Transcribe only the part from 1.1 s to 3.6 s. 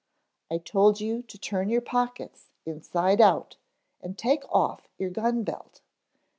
to turn your pockets inside out,